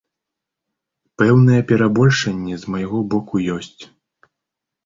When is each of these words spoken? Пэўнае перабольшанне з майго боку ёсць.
Пэўнае 1.21 1.59
перабольшанне 1.71 2.55
з 2.63 2.73
майго 2.77 2.99
боку 3.15 3.35
ёсць. 3.59 3.77